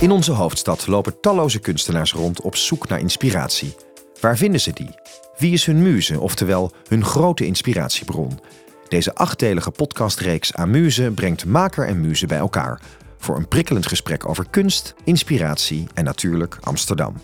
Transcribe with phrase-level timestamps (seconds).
[0.00, 3.74] In onze hoofdstad lopen talloze kunstenaars rond op zoek naar inspiratie.
[4.20, 4.94] Waar vinden ze die?
[5.36, 8.40] Wie is hun muze, oftewel hun grote inspiratiebron?
[8.88, 12.80] Deze achtdelige podcastreeks Amuse brengt maker en muze bij elkaar
[13.18, 17.14] voor een prikkelend gesprek over kunst, inspiratie en natuurlijk Amsterdam.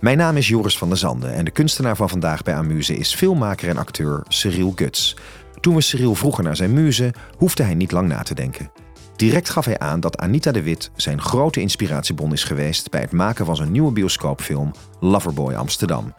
[0.00, 3.14] Mijn naam is Joris van der Zanden en de kunstenaar van vandaag bij Amuse is
[3.14, 5.16] filmmaker en acteur Cyril Guts.
[5.60, 8.70] Toen we Cyril vroegen naar zijn muze, hoefde hij niet lang na te denken.
[9.16, 13.12] Direct gaf hij aan dat Anita de Wit zijn grote inspiratiebron is geweest bij het
[13.12, 16.14] maken van zijn nieuwe bioscoopfilm Loverboy Amsterdam.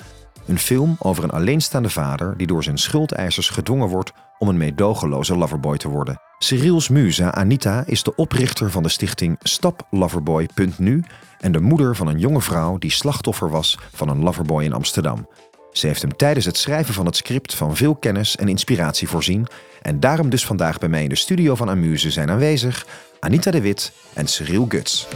[0.46, 5.38] Een film over een alleenstaande vader die door zijn schuldeisers gedwongen wordt om een meedogenloze
[5.38, 6.22] loverboy te worden.
[6.38, 11.04] Cyril's muze Anita is de oprichter van de stichting StopLoverboy.nu
[11.40, 15.28] en de moeder van een jonge vrouw die slachtoffer was van een loverboy in Amsterdam.
[15.74, 19.48] Ze heeft hem tijdens het schrijven van het script van veel kennis en inspiratie voorzien
[19.82, 22.88] en daarom dus vandaag bij mij in de studio van Amuse zijn aanwezig
[23.20, 25.08] Anita de Wit en Cyril Guts.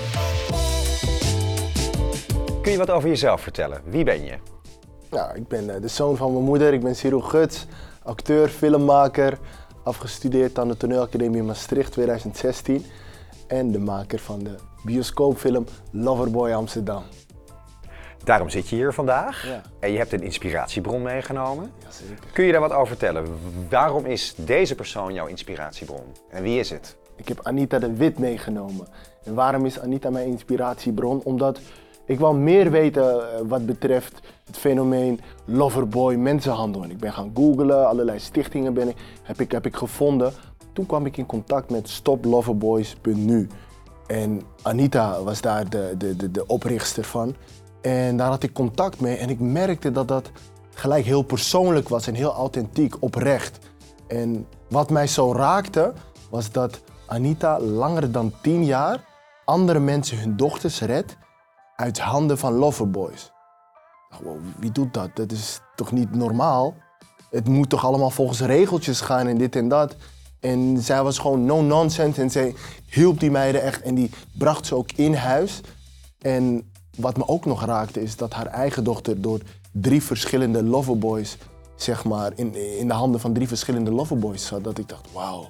[2.61, 3.81] Kun je wat over jezelf vertellen?
[3.85, 4.33] Wie ben je?
[5.09, 6.73] Nou, ik ben eh, de zoon van mijn moeder.
[6.73, 7.65] Ik ben Cyril Guts,
[8.03, 9.37] acteur, filmmaker.
[9.83, 12.85] Afgestudeerd aan de Toneelacademie Maastricht 2016.
[13.47, 17.03] En de maker van de bioscoopfilm Loverboy Amsterdam.
[18.23, 19.47] Daarom zit je hier vandaag.
[19.47, 19.61] Ja.
[19.79, 21.71] En je hebt een inspiratiebron meegenomen.
[21.83, 22.31] Jazeker.
[22.33, 23.25] Kun je daar wat over vertellen?
[23.69, 26.03] Waarom is deze persoon jouw inspiratiebron?
[26.29, 26.97] En wie is het?
[27.15, 28.87] Ik heb Anita de Wit meegenomen.
[29.23, 31.21] En waarom is Anita mijn inspiratiebron?
[31.23, 31.59] Omdat
[32.05, 36.83] ik wil meer weten eh, wat betreft het fenomeen loverboy mensenhandel.
[36.83, 40.31] En ik ben gaan googlen, allerlei stichtingen ben ik, heb, ik, heb ik gevonden.
[40.73, 43.47] Toen kwam ik in contact met stoploverboys.nu.
[44.07, 47.35] En Anita was daar de, de, de, de oprichter van.
[47.87, 50.31] En daar had ik contact mee en ik merkte dat dat
[50.73, 53.59] gelijk heel persoonlijk was en heel authentiek, oprecht.
[54.07, 55.93] En wat mij zo raakte,
[56.29, 59.05] was dat Anita langer dan tien jaar
[59.45, 61.17] andere mensen hun dochters redt
[61.75, 63.31] uit handen van loverboys.
[64.23, 65.15] Wow, wie doet dat?
[65.15, 66.75] Dat is toch niet normaal?
[67.29, 69.95] Het moet toch allemaal volgens regeltjes gaan en dit en dat.
[70.39, 72.55] En zij was gewoon no nonsense en zij
[72.89, 75.61] hielp die meiden echt en die bracht ze ook in huis.
[76.21, 79.41] En wat me ook nog raakte is dat haar eigen dochter door
[79.71, 81.37] drie verschillende loverboys,
[81.75, 84.63] zeg maar, in, in de handen van drie verschillende loverboys zat.
[84.63, 85.49] Dat ik dacht, wauw,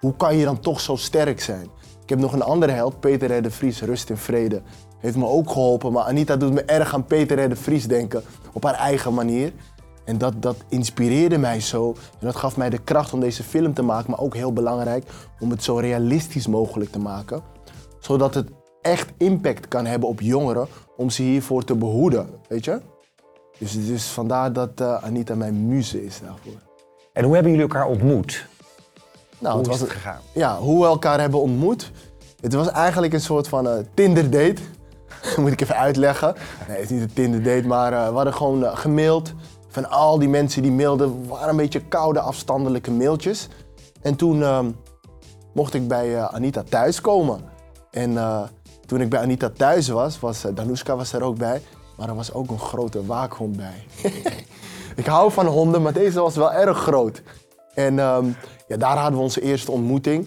[0.00, 1.68] hoe kan je dan toch zo sterk zijn?
[2.02, 3.42] Ik heb nog een andere held, Peter R.
[3.42, 4.62] de Vries, Rust in Vrede.
[4.98, 7.48] Heeft me ook geholpen, maar Anita doet me erg aan Peter R.
[7.48, 9.52] de Vries denken, op haar eigen manier.
[10.04, 11.88] En dat, dat inspireerde mij zo.
[11.90, 15.06] En dat gaf mij de kracht om deze film te maken, maar ook heel belangrijk
[15.40, 17.42] om het zo realistisch mogelijk te maken.
[18.00, 18.50] Zodat het
[18.84, 22.80] echt impact kan hebben op jongeren om ze hiervoor te behoeden, weet je?
[23.58, 26.60] Dus, dus vandaar dat eh, Anita mijn muze is daarvoor.
[27.12, 28.46] En hoe hebben jullie elkaar ontmoet?
[29.38, 30.20] Nou, hoe het is was het gegaan?
[30.32, 31.92] Ja, hoe we elkaar hebben ontmoet.
[32.40, 34.62] Het was eigenlijk een soort van eh, Tinder date.
[35.40, 36.34] Moet ik even uitleggen.
[36.68, 39.32] Nee, het is niet een Tinder date, maar eh, we hadden gewoon eh, gemaild.
[39.68, 43.48] Van al die mensen die mailden, waren een beetje koude, afstandelijke mailtjes.
[44.02, 44.70] En toen ehm,
[45.54, 47.40] mocht ik bij eh, Anita thuis komen.
[47.90, 48.42] En eh,
[48.94, 51.62] toen ik bij Anita thuis was, was uh, Danuska was er ook bij.
[51.96, 53.86] Maar er was ook een grote waakhond bij.
[54.96, 57.22] ik hou van honden, maar deze was wel erg groot.
[57.74, 58.26] En ehm,
[58.66, 60.26] ja, daar hadden we onze eerste ontmoeting.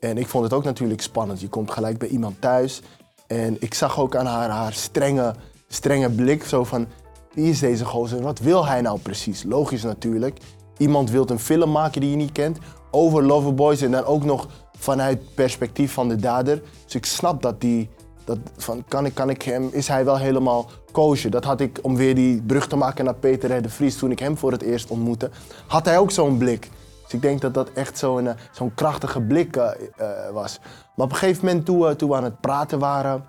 [0.00, 1.40] En ik vond het ook natuurlijk spannend.
[1.40, 2.82] Je komt gelijk bij iemand thuis.
[3.26, 5.34] En ik zag ook aan haar, haar strenge,
[5.68, 6.86] strenge blik zo van...
[7.32, 8.22] Wie is deze gozer?
[8.22, 9.42] Wat wil hij nou precies?
[9.42, 10.38] Logisch natuurlijk.
[10.76, 12.58] Iemand wil een film maken die je niet kent.
[12.90, 14.48] Over Loverboys en dan ook nog
[14.78, 16.62] vanuit perspectief van de dader.
[16.84, 17.90] Dus ik snap dat die...
[18.30, 21.28] Dat van, kan, ik, kan ik hem, is hij wel helemaal koosje?
[21.28, 23.96] Dat had ik, om weer die brug te maken naar Peter de Vries...
[23.96, 25.30] toen ik hem voor het eerst ontmoette,
[25.66, 26.70] had hij ook zo'n blik.
[27.02, 30.58] Dus ik denk dat dat echt zo'n eh, zo'n krachtige blik eh, eh, was.
[30.96, 33.24] Maar op een gegeven moment, toen, toen we aan het praten waren,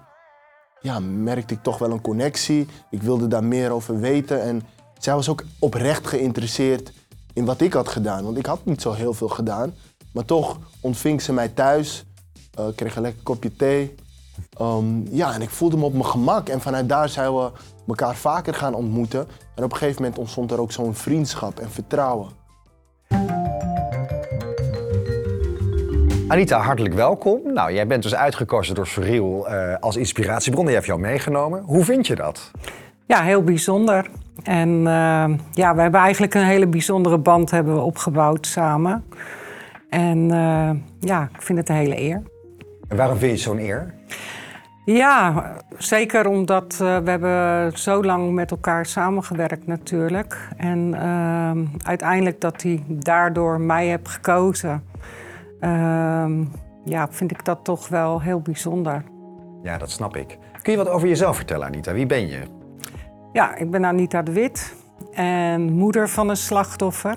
[0.82, 2.68] ja, merkte ik toch wel een connectie.
[2.90, 4.42] Ik wilde daar meer over weten.
[4.42, 4.62] En
[4.98, 6.92] zij was ook oprecht geïnteresseerd
[7.34, 8.24] in wat ik had gedaan.
[8.24, 9.74] Want ik had niet zo heel veel gedaan.
[10.14, 12.06] Maar toch ontving ze mij thuis,
[12.54, 13.96] eh, kreeg een lekker kopje thee.
[14.58, 16.50] Ehm, ja, en ik voelde me op mijn gemak.
[16.50, 17.52] En vanuit daar zijn we
[17.88, 19.28] elkaar vaker gaan ontmoeten.
[19.56, 22.28] En op een gegeven moment ontstond er ook zo'n vriendschap en vertrouwen.
[26.28, 27.40] Anita, hartelijk welkom.
[27.54, 30.66] Nou, jij bent dus uitgekozen door Cyril eh, als inspiratiebron.
[30.66, 31.62] Die heeft jou meegenomen.
[31.62, 32.52] Hoe vind je dat?
[33.06, 34.10] Ja, heel bijzonder.
[34.44, 39.06] En eh, ja, we hebben eigenlijk een hele bijzondere band hebben we opgebouwd samen.
[39.90, 42.22] En eh, ja, ik vind het een hele eer.
[42.92, 43.94] En waarom vind je het zo'n eer?
[44.86, 50.48] Ja, zeker omdat eh, we hebben zo lang met elkaar samengewerkt natuurlijk.
[50.58, 54.84] En eh, uiteindelijk dat hij daardoor mij heeft gekozen,
[55.60, 56.30] eh,
[56.86, 59.04] ja, vind ik dat toch wel heel bijzonder.
[59.64, 60.38] Ja, dat snap ik.
[60.62, 61.94] Kun je wat over jezelf vertellen, Anita?
[61.94, 62.40] Wie ben je?
[63.34, 64.76] Ja, ik ben Anita de Wit
[65.14, 67.16] en moeder van een slachtoffer.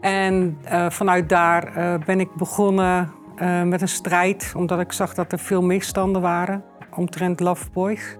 [0.00, 3.10] En uh, vanuit daar uh, ben ik begonnen
[3.42, 6.64] uh, met een strijd, omdat ik zag dat er veel misstanden waren
[6.96, 8.16] omtrent Love Boys.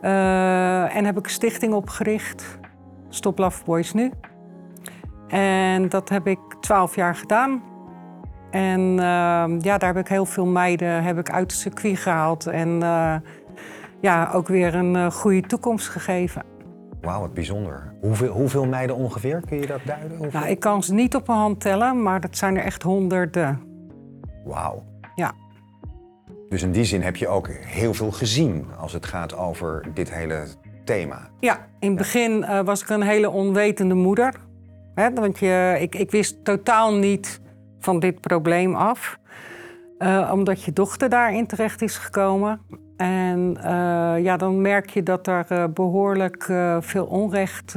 [0.00, 2.58] en heb ik een stichting opgericht,
[3.08, 4.10] Stop Love Boys Nu.
[5.28, 7.62] En dat heb ik twaalf jaar gedaan.
[8.50, 8.94] En
[9.60, 12.46] ja, daar heb ik heel veel meiden heb ik uit het circuit gehaald.
[12.46, 12.78] En
[14.00, 16.42] ja, ook weer een goede toekomst gegeven.
[17.00, 17.94] Wauw, wat bijzonder.
[18.00, 19.42] Hoeveel, hoeveel meiden ongeveer?
[19.46, 20.28] Kun je dat duiden?
[20.32, 23.69] Nou, ik kan ze niet op mijn hand tellen, maar dat zijn er echt honderden.
[24.44, 24.82] Wauw.
[25.14, 25.32] Ja.
[26.48, 30.14] Dus in die zin heb je ook heel veel gezien als het gaat over dit
[30.14, 30.46] hele
[30.84, 31.28] thema.
[31.40, 34.34] Ja, in het begin uh, was ik een hele onwetende moeder.
[34.94, 37.40] Hè, want je, ik, ik wist totaal niet
[37.78, 39.18] van dit probleem af.
[39.98, 42.60] Uh, omdat je dochter daarin terecht is gekomen.
[42.96, 43.64] En uh,
[44.22, 46.44] ja, dan merk je dat er uh, behoorlijk
[46.80, 47.74] veel onrecht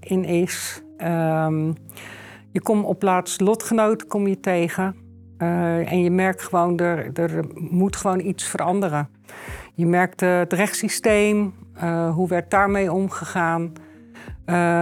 [0.00, 0.82] in is.
[0.98, 1.74] Um,
[2.50, 5.05] je komt op plaats lotgenoten kom je tegen.
[5.38, 9.08] En je merkt gewoon, er, er moet gewoon iets veranderen.
[9.74, 11.54] Je merkt het rechtssysteem,
[12.14, 13.72] hoe werd daarmee omgegaan.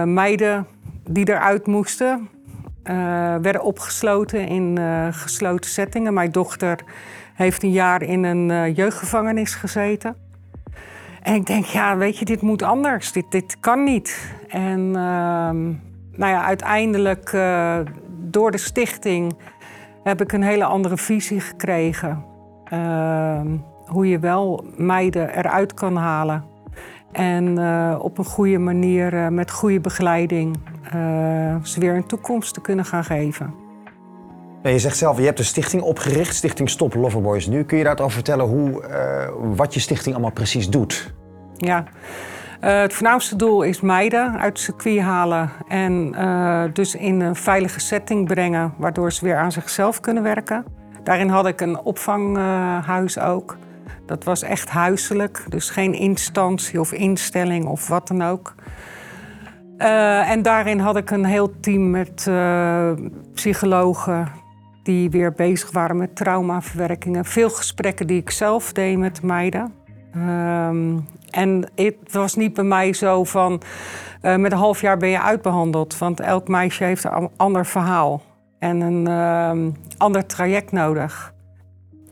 [0.05, 0.67] meiden
[1.09, 2.29] die eruit moesten,
[3.41, 4.79] werden opgesloten in
[5.11, 6.13] gesloten settingen.
[6.13, 6.79] Mijn dochter
[7.33, 10.15] heeft een jaar in een jeugdgevangenis gezeten.
[11.21, 13.11] En ik denk, ja, weet je, dit moet anders.
[13.11, 14.33] Dit, dit kan niet.
[14.47, 14.93] En uh,
[16.15, 17.31] nou ja, uiteindelijk
[18.07, 19.35] door de stichting
[20.05, 22.25] heb ik een hele andere visie gekregen.
[22.65, 26.43] Ehm, hoe je wel meiden eruit kan halen.
[27.11, 30.57] En uh, op een goede manier, met goede begeleiding,
[31.63, 33.53] ze weer een toekomst te kunnen gaan geven
[34.71, 37.63] je zegt zelf, je hebt een stichting opgericht, Stichting Stop Loverboys Nu.
[37.63, 38.83] Kun je daarover vertellen hoe,
[39.55, 41.13] wat je stichting allemaal precies doet?
[41.57, 41.83] Ja,
[42.61, 47.35] uh, het voornaamste doel is meiden uit het circuit halen en uh, dus in een
[47.35, 50.65] veilige setting brengen, waardoor ze weer aan zichzelf kunnen werken.
[51.03, 53.57] Daarin had ik een opvanghuis ook.
[54.05, 58.55] Dat was echt huiselijk, dus geen instantie of instelling of wat dan ook.
[59.77, 62.29] Uh, en daarin had ik een heel team met
[63.33, 64.27] psychologen,
[64.83, 67.25] die weer bezig waren met traumaverwerkingen.
[67.25, 69.73] Veel gesprekken die ik zelf deed met meiden.
[70.15, 73.61] Um, en het was niet bij mij zo van
[74.21, 75.97] uh, met een half jaar ben je uitbehandeld.
[75.97, 78.21] Want elk meisje heeft een ander verhaal
[78.59, 81.33] en een uh, ander traject nodig.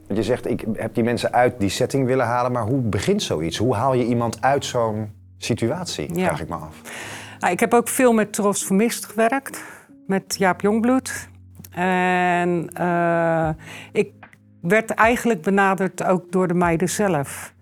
[0.08, 3.58] Je zegt, ik heb die mensen uit die setting willen halen, maar hoe begint zoiets?
[3.58, 6.26] Hoe haal je iemand uit zo'n situatie, ja.
[6.26, 6.82] vraag ik me af.
[7.40, 9.64] Nou, ik heb ook veel met Tros Vermist gewerkt,
[10.08, 11.30] met Jaap Jongbloed.
[11.72, 13.50] En uh,
[13.92, 14.12] ik
[14.62, 17.53] werd eigenlijk benaderd ook door de meiden zelf.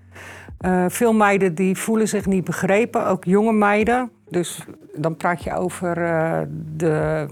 [0.66, 4.12] Uh, veel meiden die voelen zich niet begrepen, ook jonge meiden.
[4.30, 4.66] Dus
[4.96, 6.42] dan praat je over uh,
[6.76, 7.28] de,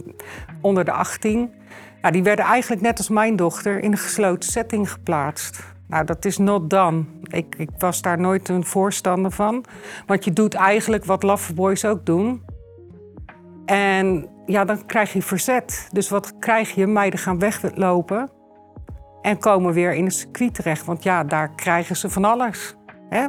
[0.61, 1.51] onder de 18.
[2.01, 5.63] Nou, die werden eigenlijk net als mijn dochter in een gesloten setting geplaatst.
[5.87, 7.03] Nou, dat is not done.
[7.23, 9.65] Ik, ik was daar nooit een voorstander van.
[10.05, 12.43] Want je doet eigenlijk wat Love Boys ook doen.
[13.65, 15.89] En ja, dan krijg je verzet.
[15.91, 16.87] Dus wat krijg je?
[16.87, 18.29] Meiden gaan weglopen
[19.21, 20.85] en komen weer in het circuit terecht.
[20.85, 22.75] Want ja, daar krijgen ze van alles.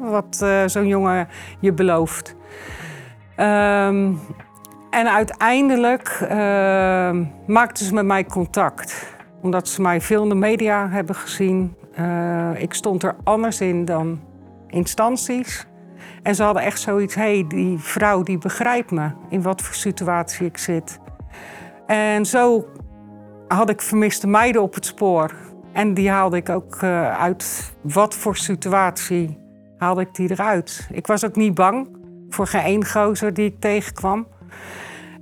[0.01, 1.29] Wat uh, zo'n jongen
[1.61, 2.37] je belooft.
[3.37, 4.21] Um,
[4.91, 6.31] en uiteindelijk uh,
[7.47, 9.07] maakten ze met mij contact.
[9.43, 11.77] Omdat ze mij veel in de media hebben gezien.
[11.99, 14.21] Uh, ik stond er anders in dan
[14.67, 15.67] instanties.
[16.23, 19.75] En ze hadden echt zoiets, hé, hey, die vrouw die begrijpt me in wat voor
[19.75, 20.99] situatie ik zit.
[21.87, 22.69] En zo
[23.49, 25.35] had ik vermiste meiden op het spoor.
[25.73, 29.39] En die haalde ik ook uh, uit wat voor situatie
[29.81, 30.89] haalde ik die eruit.
[30.93, 31.89] Ik was ook niet bang
[32.29, 34.27] voor geen één gozer die ik tegenkwam.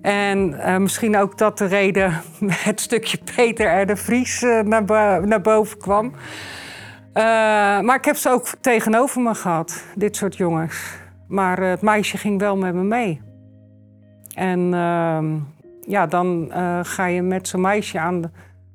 [0.03, 2.13] En uh, misschien ook dat de reden
[2.69, 4.85] het stukje Peter er de Vries uh, naar,
[5.27, 6.07] naar, boven kwam.
[6.07, 6.13] Uh,
[7.81, 10.97] maar ik heb ze ook tegenover me gehad, dit soort jongens.
[11.29, 13.21] Maar het meisje ging wel met me mee.
[14.35, 15.37] En ehm,
[15.81, 18.29] ja, dan ga je met zo'n meisje aan de,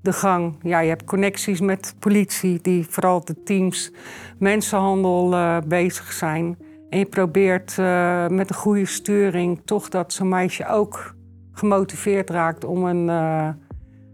[0.03, 0.55] de, gang.
[0.61, 3.91] Ja, je hebt connecties met politie, die vooral de teams
[4.39, 6.57] mensenhandel uh, bezig zijn.
[6.89, 11.15] En je probeert uh, met een goede sturing toch dat zo'n meisje ook
[11.51, 13.07] gemotiveerd raakt om een,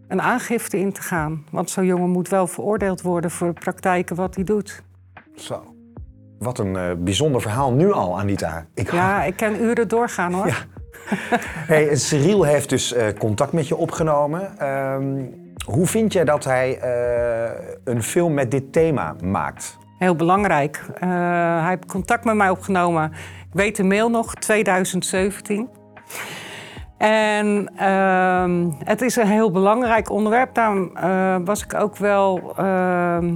[0.08, 1.46] een aangifte in te gaan.
[1.52, 4.84] Want zo'n jongen moet wel veroordeeld worden voor de praktijken wat hij doet.
[5.36, 5.64] Zo.
[6.40, 8.66] Wat een bijzonder verhaal nu al, Anita.
[8.74, 10.48] Ik ja, ik kan uren doorgaan hoor.
[10.48, 10.56] Ja.
[11.74, 14.68] hey, Cyril heeft dus uh, contact met je opgenomen.
[14.68, 15.39] Um,
[15.70, 17.52] hoe vind jij dat hij uh,
[17.84, 19.78] een film met dit thema maakt?
[19.98, 20.86] Heel belangrijk.
[20.96, 21.10] Eh,
[21.60, 23.12] hij heeft contact met mij opgenomen.
[23.48, 25.70] Ik weet de mail nog, 2017.
[26.98, 30.54] En ehm, het is een heel belangrijk onderwerp.
[30.54, 33.36] Daarom eh, was ik ook wel ehm,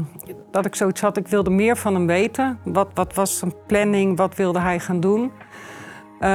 [0.52, 1.18] dat ik zoiets had.
[1.18, 2.60] Ik wilde meer van hem weten.
[2.64, 4.18] Wat, wat was zijn planning?
[4.18, 5.32] Wat wilde hij gaan doen?
[6.24, 6.30] Eh,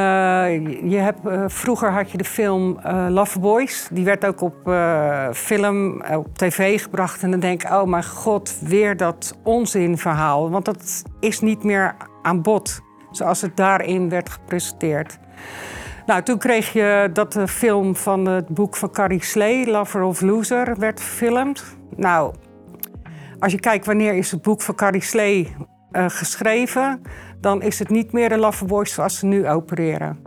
[0.91, 3.89] je hebt, eh, vroeger had je de film uh, Loveboys.
[3.91, 4.71] Die werd ook op
[5.35, 7.23] film, op tv gebracht.
[7.23, 10.51] En dan denk ik, oh mijn god, weer dat onzinverhaal.
[10.51, 12.81] Want dat is niet meer aan bod,
[13.11, 15.19] zoals het daarin werd gepresenteerd.
[16.07, 20.21] Nou, toen kreeg je dat de film van het boek van Carrie Slee, Lover of
[20.21, 21.77] Loser, werd gefilmd.
[21.97, 22.35] Nou,
[23.39, 25.57] als je kijkt wanneer is het boek van Carrie Slee
[25.93, 27.03] uh, geschreven,
[27.41, 30.19] dan is het niet meer de Loverboy zoals ze nu opereren.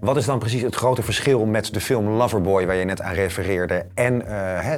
[0.00, 3.14] Wat is dan precies het grote verschil met de film Loverboy, waar je net aan
[3.14, 4.22] refereerde, en uh,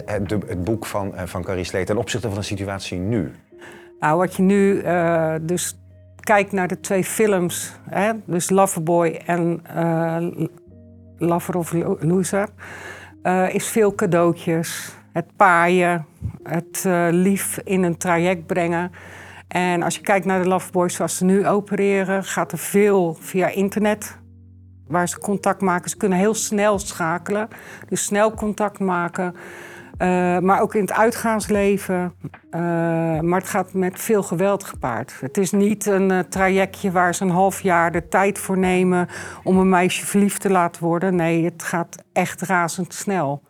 [0.04, 3.32] het, het, boek van, uh, van Carrie Slee ten opzichte van de situatie nu?
[4.00, 4.82] Nou, wat je nu
[5.42, 5.78] dus
[6.20, 9.62] kijkt naar de twee films, hè, dus Loverboy en
[11.16, 12.48] Lover of Loser,
[13.48, 14.96] is veel cadeautjes.
[15.12, 16.06] Het paaien,
[16.42, 18.90] het lief in een traject brengen.
[19.48, 23.48] En als je kijkt naar de Loverboys zoals ze nu opereren, gaat er veel via
[23.48, 24.18] internet.
[24.86, 25.90] Waar ze contact maken.
[25.90, 27.48] Ze kunnen heel snel schakelen.
[27.88, 29.34] Dus snel contact maken.
[29.98, 32.14] Uh, maar ook in het uitgaansleven.
[32.50, 32.60] Uh,
[33.20, 35.14] maar het gaat met veel geweld gepaard.
[35.20, 39.08] Het is niet een uh, trajectje waar ze een half jaar de tijd voor nemen
[39.42, 41.14] om een meisje verliefd te laten worden.
[41.14, 43.42] Nee, het gaat echt razendsnel.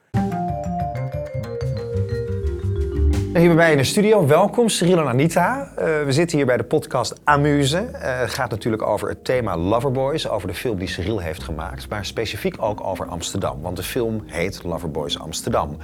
[3.38, 5.72] Hier bij mij in de studio, welkom Cyril en Anita.
[5.76, 7.88] we zitten hier bij de podcast Amuse.
[7.92, 12.04] het gaat natuurlijk over het thema Loverboys, over de film die Cyril heeft gemaakt, maar
[12.04, 15.76] specifiek ook over Amsterdam, want de film heet Loverboys Amsterdam.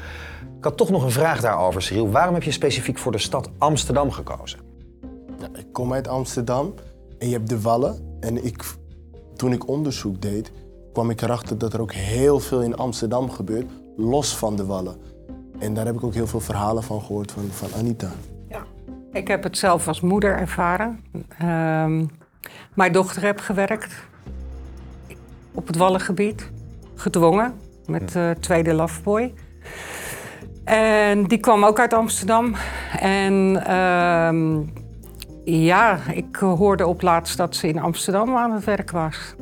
[0.58, 2.10] Ik had toch nog een vraag daarover, Cyril.
[2.10, 4.58] Waarom heb je specifiek voor de stad Amsterdam gekozen?
[5.52, 6.74] Ik kom uit Amsterdam
[7.18, 8.18] en je hebt de Wallen.
[8.20, 8.64] En ik,
[9.36, 10.52] toen ik onderzoek deed,
[10.92, 15.12] kwam ik erachter dat er ook heel veel in Amsterdam gebeurt, los van de Wallen.
[15.64, 18.10] En daar heb ik ook heel veel verhalen van gehoord van, van Anita.
[18.48, 18.62] Ja,
[19.12, 21.00] ik heb het zelf als moeder ervaren.
[21.42, 22.10] Um,
[22.74, 23.94] mijn dochter heb gewerkt
[25.54, 26.50] op het Wallengebied,
[26.94, 27.54] gedwongen
[27.86, 29.34] met uh, tweede Loveboy.
[30.64, 32.54] En die kwam ook uit Amsterdam.
[33.00, 34.60] En uh,
[35.64, 39.34] ja, ik hoorde op laatst dat ze in Amsterdam aan het werk was.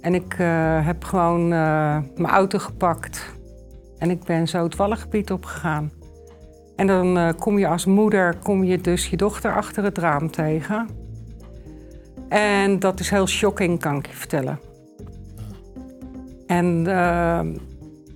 [0.00, 3.38] En ik uh, heb gewoon uh, mijn auto gepakt.
[4.00, 5.90] En ik ben zo het Wallengebied opgegaan.
[6.76, 10.30] En dan uh, kom je als moeder kom je dus je dochter achter het raam
[10.30, 10.88] tegen.
[12.28, 14.60] En dat is heel shocking, kan ik je vertellen.
[16.46, 17.56] En ehm,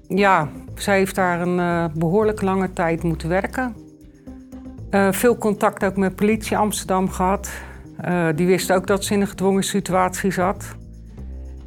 [0.08, 3.76] ja, zij heeft daar een uh, behoorlijk lange tijd moeten werken.
[5.10, 7.50] Veel contact ook met politie Amsterdam gehad.
[8.34, 10.76] Die wist ook dat ze in een gedwongen situatie zat.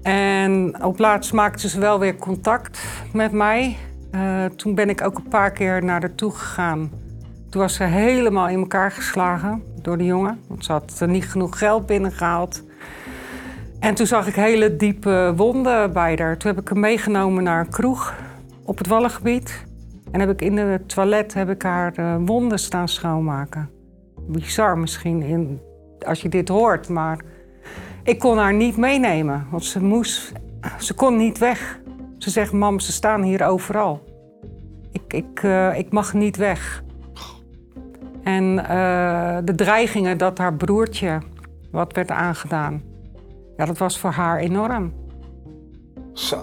[0.01, 2.79] En op laatst maakte ze wel weer contact
[3.13, 3.77] met mij.
[4.55, 6.91] Toen ben ik ook een paar keer naar haar toe gegaan.
[7.49, 10.39] Toen was ze helemaal in elkaar geslagen door de jongen.
[10.47, 12.63] Want ze had niet genoeg geld binnengehaald.
[13.79, 16.37] En toen zag ik hele diepe wonden bij haar.
[16.37, 18.15] Toen heb ik haar meegenomen naar een kroeg
[18.63, 19.65] op het Wallengebied.
[20.11, 23.69] En heb ik in de toilet heb ik haar uh, wonden staan schoonmaken.
[24.27, 25.61] Bizar misschien in,
[26.05, 27.19] als je dit hoort, maar
[28.03, 29.47] ik kon haar niet meenemen.
[29.51, 30.31] Want ze moest,
[30.79, 31.79] ze kon niet weg.
[32.17, 34.06] Ze zegt, mam, ze staan hier overal.
[34.97, 36.83] Ik, ik, uh, ik mag niet weg.
[38.23, 41.21] En uh, de dreigingen dat haar broertje
[41.71, 42.83] wat werd aangedaan,
[43.57, 44.93] ja, dat was voor haar enorm.
[46.13, 46.37] Zo.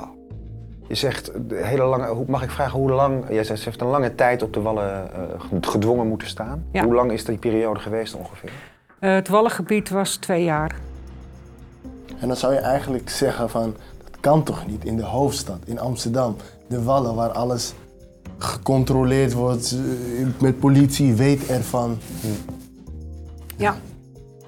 [0.89, 4.15] Je zegt, hele lange, mag ik vragen hoe lang, jij zegt, ze heeft een lange
[4.15, 5.11] tijd op de wallen
[5.53, 6.65] uh, gedwongen moeten staan.
[6.73, 6.85] Ja.
[6.85, 8.53] Hoe lang is die periode geweest ongeveer?
[9.01, 10.77] Uh, het wallengebied was twee jaar.
[12.21, 15.79] En dan zou je eigenlijk zeggen van, dat kan toch niet in de hoofdstad, in
[15.79, 16.37] Amsterdam.
[16.69, 17.75] De wallen waar alles
[18.45, 19.73] gecontroleerd wordt,
[20.19, 21.99] eh, met politie weet ervan.
[22.21, 22.53] Hm.
[23.57, 23.77] Ja.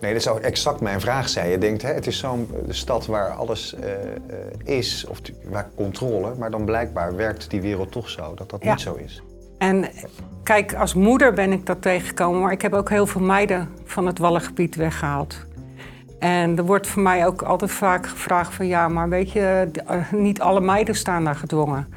[0.01, 1.59] Nee, dat is ook exact mijn vraag, zei je.
[1.59, 6.51] denkt, hè, het is zo'n stad waar alles uh, uh, is, of waar controle, maar
[6.51, 8.71] dan blijkbaar werkt die wereld toch zo, dat dat ja.
[8.71, 9.23] niet zo is.
[9.59, 9.85] En
[10.43, 14.07] kijk, als moeder ben ik dat tegengekomen, maar ik heb ook heel veel meiden van
[14.07, 15.37] het Wallengebied weggehaald.
[16.19, 19.71] En er wordt voor mij ook altijd vaak gevraagd van ja, maar weet je,
[20.11, 21.89] niet alle meiden staan daar gedwongen.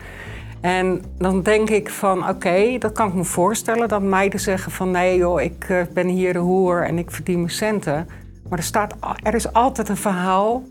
[0.62, 4.92] En dan denk ik van oké, dat kan ik me voorstellen dat meiden zeggen van
[4.92, 8.08] nee joh, ik uh, ben hier de hoer en ik verdien mijn centen.
[8.50, 10.64] Maar er, staat, er is altijd een verhaal.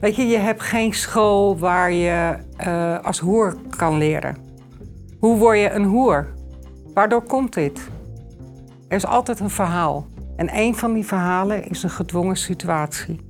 [0.00, 4.36] Weet je, je hebt geen school waar je uh, als hoer kan leren.
[5.18, 6.26] Hoe word je een hoer?
[6.94, 7.88] Waardoor komt dit?
[8.88, 10.06] Er is altijd een verhaal.
[10.36, 13.25] En een van die verhalen is een gedwongen situatie.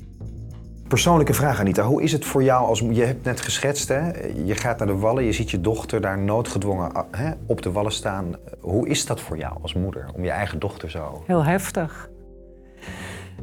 [0.89, 1.83] Persoonlijke vraag, Anita.
[1.83, 2.79] Hoe is het voor jou als...
[2.91, 4.11] Je hebt net geschetst, hè?
[4.45, 7.73] Je gaat naar de Wallen, je ziet je dochter daar noodgedwongen ah, hè, op de
[7.73, 8.35] Wallen staan.
[8.61, 11.23] Hoe is dat voor jou als moeder, om je eigen dochter zo...
[11.27, 12.09] Heel heftig.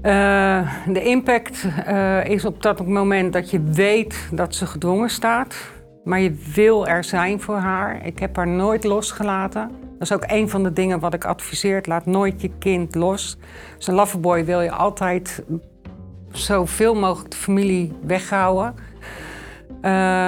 [0.04, 5.56] Uh, de impact uh, is op dat moment dat je weet dat ze gedwongen staat.
[6.04, 8.06] Maar je wil er zijn voor haar.
[8.06, 9.72] Ik heb haar nooit losgelaten.
[9.82, 11.82] Dat is ook een van de dingen wat ik adviseer.
[11.86, 13.38] Laat nooit je kind los.
[13.76, 15.44] Als een wil je altijd
[16.38, 18.76] zoveel mogelijk de familie weghouden.
[19.76, 19.82] Uh,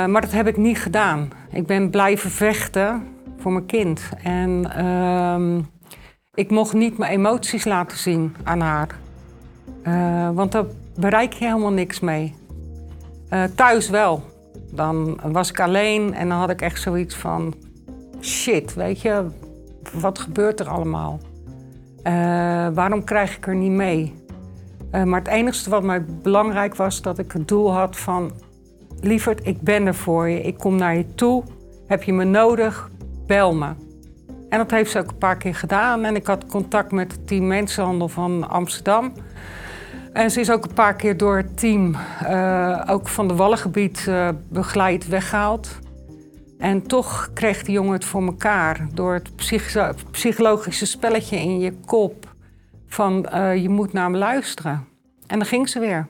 [0.05, 1.29] maar dat heb ik niet gedaan.
[1.51, 3.03] Ik ben blijven vechten
[3.38, 4.09] voor mijn kind.
[4.24, 5.63] En uh,
[6.33, 8.88] ik mocht niet mijn emoties laten zien aan haar.
[9.88, 10.65] Uh, want daar
[11.00, 12.35] bereik je helemaal niks mee.
[13.29, 14.24] Uh, thuis wel.
[14.71, 17.53] Dan was ik alleen en dan had ik echt zoiets van...
[18.21, 19.25] Shit, weet je,
[19.93, 21.19] wat gebeurt er allemaal?
[22.74, 24.25] Waarom krijg ik er niet mee?
[25.03, 28.31] Maar het enige wat mij belangrijk was, dat ik het doel had van...
[29.01, 30.41] Lieverd, ik ben er voor je.
[30.41, 31.43] Ik kom naar je toe.
[31.87, 32.89] Heb je me nodig?
[33.27, 33.69] Bel me.
[34.49, 36.03] En dat heeft ze ook een paar keer gedaan.
[36.03, 39.11] En ik had contact met het team Mensenhandel van Amsterdam...
[40.15, 44.05] En ze is ook een paar keer door het team, uh, ook van de Wallengebied,
[44.09, 45.79] uh, begeleid weggehaald.
[46.57, 51.73] En toch kreeg die jongen het voor elkaar door het psych psychologische spelletje in je
[51.85, 52.34] kop
[52.95, 54.87] van uh, je moet naar me luisteren.
[55.27, 56.07] En dan ging ze weer.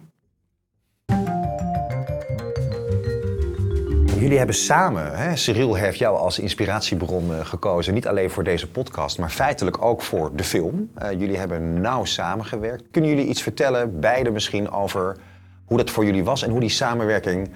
[4.20, 7.94] Jullie hebben samen, hè, Cyril heeft jou als inspiratiebron uh, gekozen.
[7.94, 10.92] Niet alleen voor deze podcast, maar feitelijk ook voor de film.
[11.04, 12.84] Uh, jullie hebben nauw samengewerkt.
[12.92, 15.18] Kunnen jullie iets vertellen, beide misschien, over
[15.65, 17.50] hoe dat voor jullie was en hoe die samenwerking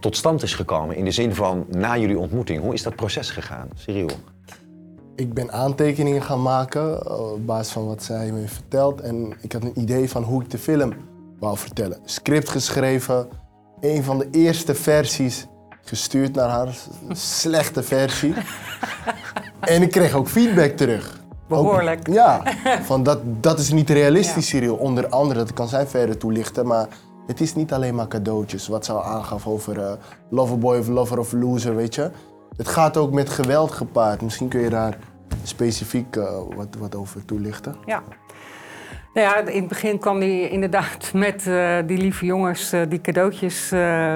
[0.00, 0.96] tot stand is gekomen?
[0.96, 2.60] In de zin van na jullie ontmoeting.
[2.62, 4.10] Hoe is dat proces gegaan, Cyril?
[5.20, 9.00] Ik ben aantekeningen gaan maken op basis van wat zij me vertelt.
[9.00, 10.92] En ik had een idee van hoe ik de film
[11.38, 11.98] wou vertellen.
[12.04, 13.28] Script geschreven,
[13.80, 15.46] een van de eerste versies
[15.82, 16.66] gestuurd naar haar.
[17.08, 18.34] Een slechte versie.
[19.60, 21.20] en ik kreeg ook feedback terug.
[21.48, 22.08] Behoorlijk.
[22.08, 22.42] Ook, ja,
[22.82, 24.58] van dat, dat is niet realistisch, ja.
[24.58, 24.76] Cyril.
[24.76, 26.88] Onder andere, dat kan zij verder toelichten, maar
[27.26, 28.68] het is niet alleen maar cadeautjes.
[28.68, 29.92] Wat ze al aangaf over uh,
[30.30, 32.10] loverboy of lover of loser, weet je.
[32.56, 34.22] Het gaat ook met geweld gepaard.
[34.22, 34.98] Misschien kun je daar
[35.42, 37.74] specifiek uh, wat, wat over toelichten.
[37.86, 38.02] Ja.
[39.14, 43.00] Nou ja, in het begin kwam hij inderdaad met uh, die lieve jongens uh, die
[43.00, 43.68] cadeautjes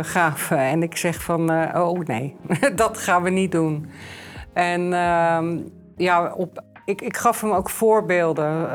[0.02, 0.58] gaven.
[0.58, 2.36] En ik zeg van, oh nee,
[2.74, 3.86] dat gaan we niet doen.
[4.52, 5.58] En ehm,
[5.96, 8.70] ja, op, ik, ik gaf hem ook voorbeelden.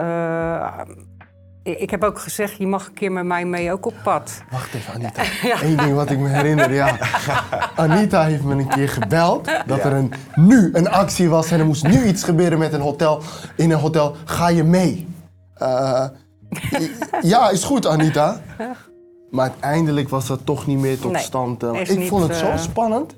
[1.63, 4.43] Ik heb ook gezegd, je mag een keer met mij mee ook op pad.
[4.51, 5.23] Wacht even, Anita.
[5.47, 5.61] ja.
[5.63, 6.97] Eén ding wat ik me herinner, ja.
[7.75, 9.83] Anita heeft me een keer gebeld dat ja.
[9.83, 13.21] er een, nu een actie was en er moest nu iets gebeuren met een hotel.
[13.55, 15.07] In een hotel, ga je mee?
[15.61, 16.05] Uh,
[17.21, 18.41] ja, is goed, Anita.
[19.29, 21.63] Maar uiteindelijk was dat toch niet meer tot nee, stand.
[21.63, 22.57] Uh, ik niet, vond het zo uh...
[22.57, 23.15] spannend.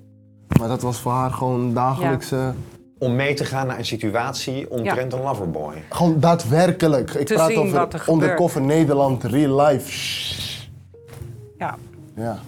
[0.60, 2.36] Maar dat was voor haar gewoon dagelijkse...
[2.36, 2.54] Ja.
[3.02, 5.18] Om mee te gaan naar een situatie omtrent ja.
[5.18, 5.74] een loverboy.
[5.90, 7.12] Gewoon daadwerkelijk.
[7.14, 9.92] Ik te praat zien over undercover Nederland, real life.
[11.58, 11.78] Ja.
[12.16, 12.40] ja.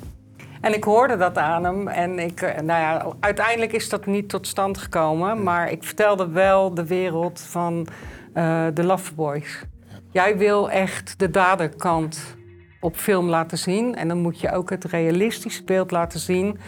[0.61, 1.87] En ik hoorde dat aan hem.
[1.87, 5.43] En ik, nou ja, uiteindelijk is dat niet tot stand gekomen.
[5.43, 7.87] Maar ik vertelde wel de wereld van
[8.33, 9.63] uh, de loverboys.
[10.11, 12.35] Jij wil echt de daderkant
[12.79, 13.95] op film laten zien.
[13.95, 16.59] En dan moet je ook het realistische beeld laten zien.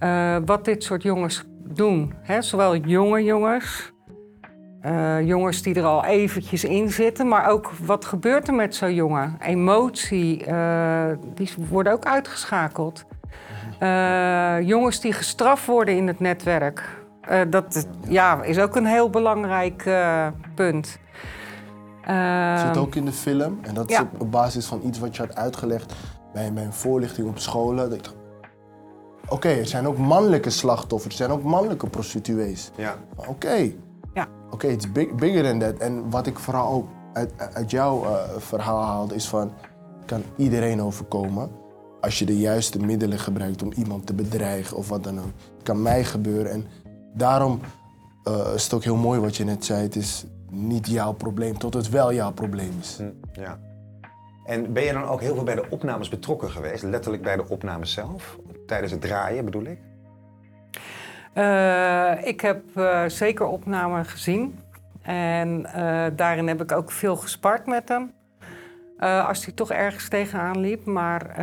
[0.00, 2.14] Uh, wat dit soort jongens doen.
[2.22, 2.42] Hè?
[2.42, 3.92] Zowel jonge jongens,
[4.86, 7.28] uh, jongens die er al eventjes in zitten.
[7.28, 9.36] Maar ook wat gebeurt er met zo'n jongen?
[9.40, 13.04] Emotie, uh, die worden ook uitgeschakeld.
[14.60, 16.82] jongens die gestraft worden in het netwerk.
[17.50, 19.88] dat ja, is ook een heel belangrijk
[20.54, 20.98] punt.
[22.56, 23.58] Zit ook in de film.
[23.62, 24.00] En dat ja.
[24.00, 25.94] is op basis van iets wat je had uitgelegd
[26.32, 27.90] bij mijn voorlichting op scholen.
[27.90, 28.12] Dat ik
[29.24, 32.70] Oké, okay, er zijn ook mannelijke slachtoffers, er zijn ook mannelijke prostituees.
[32.76, 32.98] Ja.
[33.16, 33.28] Oké.
[33.28, 33.76] Okay.
[34.14, 34.28] Ja.
[34.44, 35.78] Oké, okay, it's big, bigger than that.
[35.78, 39.52] En wat ik vooral ook uit, uit jouw uh, verhaal haalde is van...
[40.06, 41.50] kan iedereen overkomen
[42.00, 45.32] als je de juiste middelen gebruikt om iemand te bedreigen of wat dan ook.
[45.54, 46.66] Het kan mij gebeuren en
[47.14, 47.60] daarom
[48.28, 49.82] uh, is het ook heel mooi wat je net zei.
[49.82, 53.00] Het is niet jouw probleem tot het wel jouw probleem is.
[53.32, 53.58] Ja.
[54.44, 56.82] En ben je dan ook heel veel bij de opnames betrokken geweest?
[56.82, 58.38] Letterlijk bij de opnames zelf?
[58.66, 59.78] Tijdens het draaien bedoel ik?
[61.34, 64.58] Uh, ik heb uh, zeker opnamen gezien.
[65.02, 68.12] En uh, daarin heb ik ook veel gespart met hem.
[69.26, 70.84] als hij toch ergens tegenaan liep.
[70.84, 71.36] Maar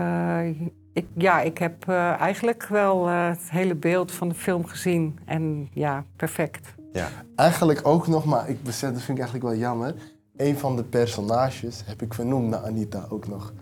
[0.94, 5.20] ik, ja, ik heb eigenlijk wel het hele beeld van de film gezien.
[5.26, 6.74] En ja, perfect.
[6.92, 7.08] Ja.
[7.36, 9.94] Eigenlijk ook nog, maar ik besef, dat vind ik eigenlijk wel jammer.
[10.41, 13.54] Een van de personages heb ik vernoemd naar Anita ook nog.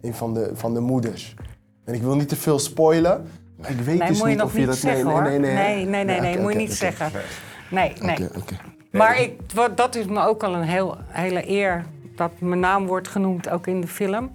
[0.00, 1.34] Een van de, van de moeders.
[1.84, 4.66] En ik wil niet te veel spoilen, maar ik weet Nee, dus niet of je
[4.66, 4.76] dat...
[4.76, 7.10] zeggen nee, nee, nee, nee, nee, Ja, moet je niet zeggen.
[7.70, 8.16] Nee, nee.
[8.90, 11.84] Maar ik, wat- dat is me ook al een heel, hele eer
[12.16, 14.32] dat mijn naam wordt genoemd, ook in de film.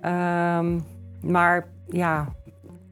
[0.00, 0.78] Ehm,
[1.20, 2.28] maar ja,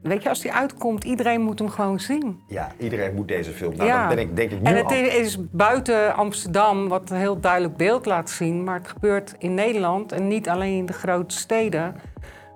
[0.01, 2.39] weet je, als die uitkomt, iedereen moet hem gewoon zien.
[2.47, 3.75] Ja, iedereen moet deze film.
[3.75, 4.07] Nou, ja.
[4.07, 4.91] dan ben ik denk ik nu en het al...
[4.91, 8.63] is, buiten Amsterdam, wat een heel duidelijk beeld laat zien.
[8.63, 11.95] Maar het gebeurt in Nederland en niet alleen in de grote steden.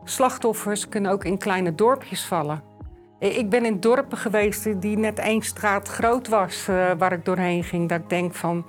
[0.04, 2.64] Slachtoffers kunnen ook in kleine dorpjes vallen.
[3.20, 7.64] Ik ben in dorpen geweest die net één straat groot was, eh, waar ik doorheen
[7.64, 7.90] ging.
[7.90, 8.66] Dat ik denk van.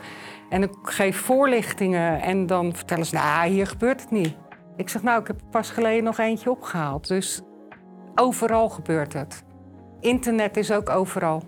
[0.49, 4.37] En ik geef voorlichtingen en dan vertellen ze, nou, hier gebeurt het niet.
[4.77, 7.09] Ik zeg, nou, ik heb pas geleden nog eentje opgehaald.
[7.09, 7.43] Dus
[8.15, 9.43] overal gebeurt het.
[10.01, 11.43] Internet is ook overal.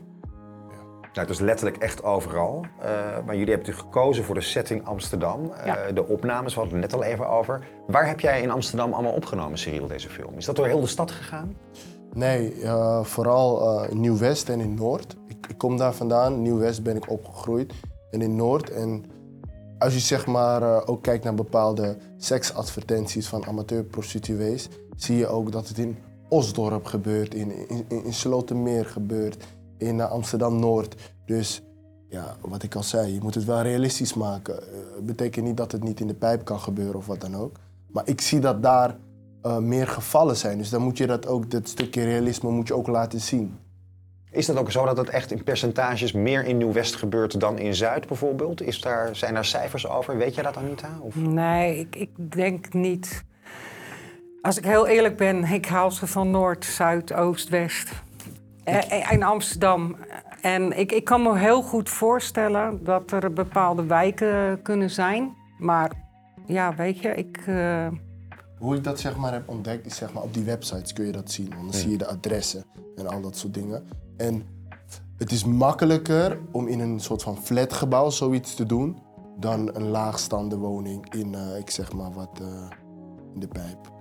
[1.03, 2.65] Nou, het is letterlijk echt overal.
[2.81, 2.89] Eh,
[3.27, 5.53] maar jullie hebben natuurlijk gekozen voor de setting Amsterdam.
[5.53, 5.93] Eh, Ja.
[5.93, 7.67] De opnames, we hadden het net al even over.
[7.87, 10.35] Waar heb jij in Amsterdam allemaal opgenomen, Cyril, deze film?
[10.37, 11.57] Is dat door heel de stad gegaan?
[12.13, 15.17] Nee, eh, vooral eh, in Nieuw-West en in Noord.
[15.27, 16.33] Ik, ik kom daar vandaan.
[16.33, 17.73] In Nieuw-West ben ik opgegroeid.
[18.11, 18.71] En in Noord.
[18.71, 19.05] En
[19.79, 25.53] als je zeg maar eh, ook kijkt naar bepaalde seksadvertenties van amateurprostituees, zie je ook
[25.53, 29.45] dat het in Osdorp gebeurt, in, in, in Slotermeer gebeurt,
[29.79, 31.13] in eh, Amsterdam-Noord.
[31.27, 31.63] Dus
[32.09, 34.63] ja, wat ik al zei, je moet het wel realistisch maken.
[34.63, 37.37] Eh, Het betekent niet dat het niet in de pijp kan gebeuren of wat dan
[37.37, 37.57] ook.
[37.93, 38.97] Maar ik zie dat daar
[39.43, 40.59] eh, meer gevallen zijn.
[40.59, 43.59] Dus dan moet je dat ook, dat stukje realisme moet je ook laten zien.
[44.31, 47.75] Is dat ook zo dat het echt in percentages meer in Nieuw-West gebeurt dan in
[47.75, 48.63] Zuid bijvoorbeeld?
[48.63, 50.17] Is daar, zijn daar cijfers over?
[50.17, 50.99] Weet jij dat, Anita?
[51.01, 51.17] Of?
[51.17, 53.25] Nee, ik, ik denk niet.
[54.47, 57.91] Als ik heel eerlijk ben, ik haal ze van Noord, Zuid, Oost, West.
[58.65, 59.97] Eh, In Amsterdam.
[60.41, 65.35] En ik, ik kan me heel goed voorstellen dat er bepaalde wijken kunnen zijn.
[65.59, 65.93] Maar
[66.47, 67.43] ja, weet je, ik.
[67.47, 67.87] eh,
[68.59, 71.13] Hoe ik dat zeg maar heb ontdekt, is zeg maar op die websites kun je
[71.13, 71.49] dat zien.
[71.49, 72.65] Want dan zie je de adressen
[72.97, 73.89] en al dat soort dingen.
[74.17, 74.47] En
[75.17, 78.99] het is makkelijker om in een soort van flatgebouw zoiets te doen
[79.39, 82.47] dan een laagstaande woning in, eh, ik zeg maar wat, eh,
[83.35, 83.95] in de pijp.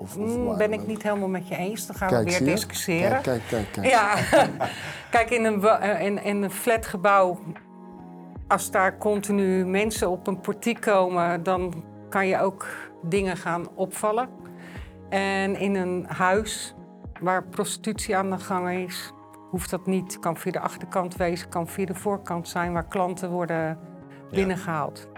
[0.00, 1.86] Of, of mm, ben ik niet helemaal met je eens.
[1.86, 2.54] Dan gaan Kijk, we weer je?
[2.54, 3.22] discussiëren.
[3.22, 3.72] Kijk, kijk, kijk.
[3.72, 3.86] kijk.
[3.86, 4.14] Ja,
[5.10, 7.38] kijk, in een, eh, in, in een flatgebouw,
[8.48, 12.66] als daar continu mensen op een portiek komen, dan kan je ook
[13.02, 14.28] dingen gaan opvallen.
[15.08, 16.74] En in een huis
[17.20, 19.12] waar prostitutie aan de gang is,
[19.50, 20.18] hoeft dat niet.
[20.18, 23.78] Kan via de achterkant wezen, kan via de voorkant zijn, waar klanten worden
[24.30, 25.08] binnengehaald.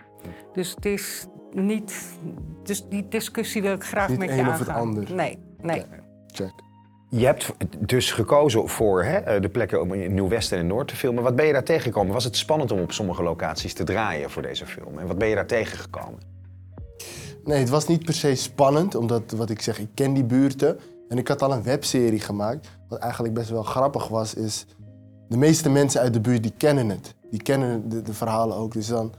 [0.52, 2.18] Dus het is niet.
[2.62, 4.60] Dus die discussie wil ik graag Niet met je een aangaan.
[4.60, 5.14] of het ander.
[5.14, 5.84] Nee, nee.
[6.26, 6.52] Check.
[7.08, 10.88] Je hebt dus gekozen voor hè, eh, de plekken om in Nieuw-West en in Noord
[10.88, 11.22] te filmen.
[11.22, 12.12] Wat ben je daar tegengekomen?
[12.12, 14.98] Was het spannend om op sommige locaties te draaien voor deze film?
[14.98, 16.20] En wat ben je daar tegengekomen?
[17.44, 20.78] Nee, het was niet per se spannend, omdat wat ik zeg, ik ken die buurten.
[21.08, 22.68] En ik had al een webserie gemaakt.
[22.88, 24.66] Wat eigenlijk best wel grappig was, is
[25.28, 27.14] de meeste mensen uit de buurt die kennen het.
[27.30, 28.72] Die kennen de, de verhalen ook.
[28.72, 29.12] Dus dan,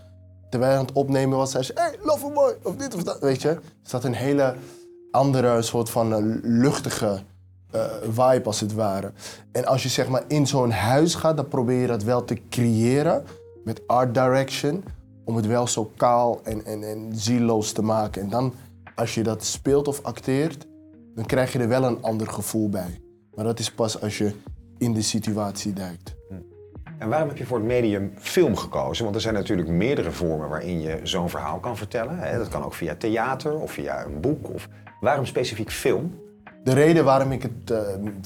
[0.53, 3.41] terwijl je aan het opnemen was, zei ze, hey, Loverboy, of dit of dat, weet
[3.41, 3.59] je.
[3.81, 4.55] Dus dat een hele
[5.11, 7.19] andere soort van eh, luchtige
[7.71, 9.11] eh, vibe als het ware.
[9.51, 12.37] En als je zeg maar in zo'n huis gaat, dan probeer je dat wel te
[12.49, 13.23] creëren
[13.63, 14.83] met art direction.
[15.25, 18.21] Om het wel zo kaal en, en, en zieloos te maken.
[18.21, 18.53] En dan,
[18.95, 20.67] als je dat speelt of acteert,
[21.15, 23.01] dan krijg je er wel een ander gevoel bij.
[23.35, 24.31] Maar dat is pas als je
[24.77, 26.15] in de situatie duikt.
[26.97, 29.03] En waarom heb je voor het medium film gekozen?
[29.03, 32.19] Want er zijn natuurlijk meerdere vormen waarin je zo'n verhaal kan vertellen.
[32.19, 32.37] Hè?
[32.37, 34.53] Dat kan ook via theater of via een boek.
[34.53, 34.67] Of...
[34.99, 36.19] Waarom specifiek film?
[36.63, 37.79] De reden waarom ik het eh,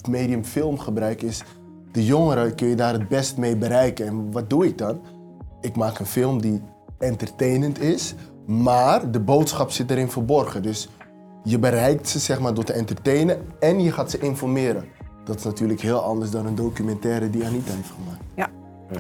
[0.10, 1.44] medium film gebruik is...
[1.92, 4.08] de jongeren kun je daar het best mee bereiken.
[4.08, 5.02] En wat doe ik dan?
[5.62, 6.62] Ik maak een film die
[6.98, 10.64] entertainend is, maar de boodschap zit erin verborgen.
[10.64, 10.90] Dus
[11.44, 14.86] je bereikt ze zeg maar, door te entertainen en je gaat ze informeren.
[15.24, 18.24] Dat is natuurlijk heel anders dan een documentaire die Anita heeft gemaakt.
[18.36, 18.50] Ja,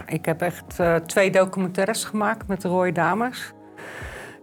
[0.05, 3.53] ik heb echt eh, twee documentaires gemaakt met de Rode Dames.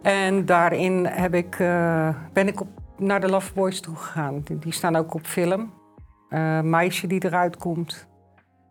[0.02, 4.42] En daarin heb ik, eh, ben ik op, naar de Loveboys toe gegaan.
[4.42, 5.72] Die, staan ook op film.
[6.28, 8.06] Eh, meisje die eruit komt.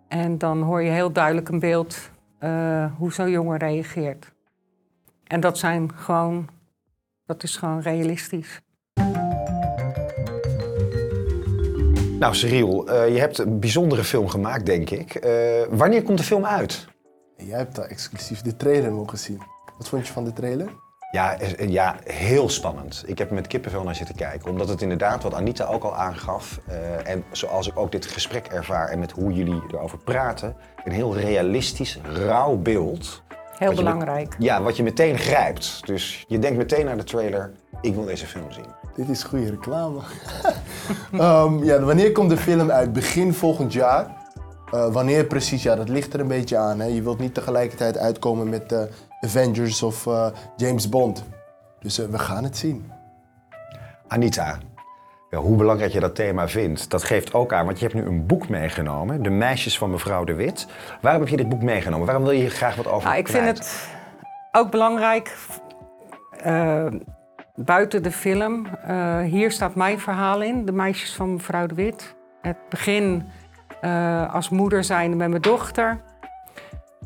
[0.07, 2.11] En dan hoor je heel duidelijk een beeld
[2.97, 4.33] hoe zo'n jongen reageert.
[5.23, 6.49] En dat zijn gewoon,
[7.25, 8.61] dat is gewoon realistisch.
[12.23, 15.15] Nou, Cyril, eh, je hebt een bijzondere film gemaakt, denk ik.
[15.15, 15.31] Eh,
[15.69, 16.87] wanneer komt de film uit?
[17.37, 19.41] En jij hebt daar exclusief de trailer mogen zien.
[19.77, 20.69] Wat vond je van de trailer?
[21.11, 23.03] Ja, eh, ja, heel spannend.
[23.05, 24.49] Ik heb er met kippenvel naar zitten kijken.
[24.51, 26.59] Omdat het inderdaad, wat Anita ook al aangaf...
[26.67, 30.55] eh, en zoals ik ook dit gesprek ervaar en met hoe jullie erover praten...
[30.83, 33.23] een heel realistisch, rauw beeld
[33.57, 34.35] Heel met- belangrijk.
[34.39, 35.81] Ja, wat je meteen grijpt.
[35.85, 37.51] Dus je denkt meteen naar de trailer,
[37.83, 38.65] ik wil deze film zien.
[38.95, 39.99] Dit is goede reclame.
[41.11, 42.93] Ehm, ja, wanneer komt de film uit?
[42.93, 44.07] Begin volgend jaar.
[44.71, 45.63] Eh, wanneer precies?
[45.63, 46.79] Ja, dat ligt er een beetje aan.
[46.79, 46.85] Hè?
[46.85, 48.81] Je wilt niet tegelijkertijd uitkomen met eh,
[49.21, 51.23] Avengers of eh, James Bond.
[51.79, 52.91] Dus eh, we gaan het zien.
[54.07, 54.57] Anita,
[55.29, 58.05] ja, hoe belangrijk je dat thema vindt, dat geeft ook aan, want je hebt nu
[58.05, 60.67] een boek meegenomen, De Meisjes van mevrouw De Wit.
[61.01, 62.05] Waarom heb je dit boek meegenomen?
[62.05, 63.87] Waarom wil je hier graag wat over Nou, ik vind het
[64.51, 65.37] ook belangrijk,
[67.55, 72.15] buiten de film, eh, hier staat mijn verhaal in, De Meisjes van mevrouw De Wit.
[72.41, 73.23] Het begin
[73.81, 76.01] eh, als moeder zijnde met mijn dochter.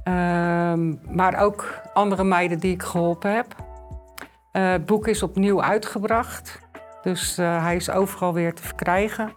[0.03, 3.55] Ehm, maar ook andere meiden die ik geholpen heb.
[4.51, 6.60] Eh, het boek is opnieuw uitgebracht.
[7.01, 9.33] Dus hij is overal weer te verkrijgen.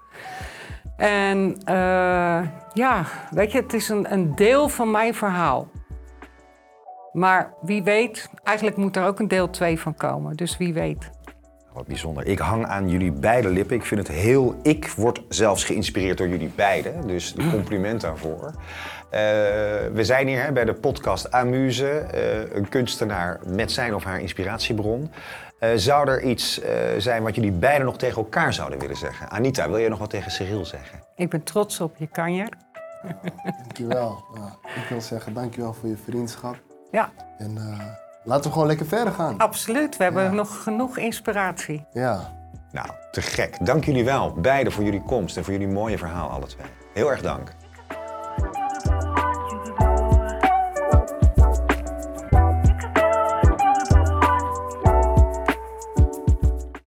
[0.96, 1.56] En
[2.72, 5.68] ja, weet je, het is een deel van mijn verhaal.
[7.12, 10.36] Maar wie weet, eigenlijk moet er ook een deel 2 van komen.
[10.36, 11.10] Dus wie weet.
[11.72, 12.26] Wat bijzonder.
[12.26, 13.76] Ik hang aan jullie beide lippen.
[13.76, 14.58] Ik vind het heel...
[14.62, 17.06] Ik word zelfs geïnspireerd door jullie beiden.
[17.06, 18.54] Dus een compliment daarvoor.
[19.10, 19.20] Eh,
[19.92, 21.88] we zijn hier hè, bij de podcast Amuse.
[21.88, 25.10] eh, een kunstenaar met zijn of haar inspiratiebron.
[25.58, 29.30] Eh, zou er iets eh, zijn wat jullie beiden nog tegen elkaar zouden willen zeggen?
[29.30, 30.98] Anita, wil jij nog wat tegen Cyril zeggen?
[31.16, 32.48] Ik ben trots op je kanjer.
[33.58, 34.24] Dankjewel.
[34.34, 36.56] Ja, ik wil zeggen dankjewel voor je vriendschap.
[36.90, 37.80] Ja, En eh,
[38.24, 39.38] laten we gewoon lekker verder gaan.
[39.38, 39.96] absoluut.
[39.96, 40.30] We hebben Ja.
[40.30, 41.86] nog genoeg inspiratie.
[41.92, 42.38] Ja.
[42.72, 43.66] Nou, te gek.
[43.66, 46.66] Dank jullie wel, beiden, voor jullie komst en voor jullie mooie verhaal, alle twee.
[46.94, 47.52] Heel erg dank.